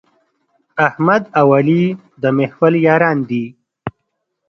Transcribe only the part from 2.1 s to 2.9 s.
د محفل